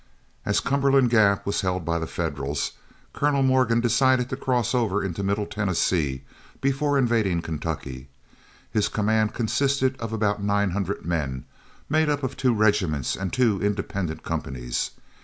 As 0.47 0.59
Cumberland 0.59 1.11
Gap 1.11 1.45
was 1.45 1.61
held 1.61 1.85
by 1.85 1.99
the 1.99 2.07
Federals, 2.07 2.71
Colonel 3.13 3.43
Morgan 3.43 3.81
decided 3.81 4.31
to 4.31 4.35
cross 4.35 4.73
over 4.73 5.03
into 5.03 5.21
Middle 5.21 5.45
Tennessee 5.45 6.23
before 6.59 6.97
invading 6.97 7.43
Kentucky. 7.43 8.07
His 8.71 8.87
command 8.87 9.35
consisted 9.35 9.95
of 9.99 10.11
about 10.11 10.41
nine 10.41 10.71
hundred 10.71 11.05
men, 11.05 11.45
made 11.87 12.09
up 12.09 12.23
of 12.23 12.35
two 12.35 12.51
regiments 12.55 13.15
and 13.15 13.31
two 13.31 13.61
independent 13.61 14.23
companies. 14.23 14.89